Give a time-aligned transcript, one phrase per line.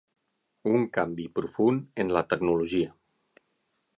[0.71, 2.89] Un canvi profund en la tecnologia.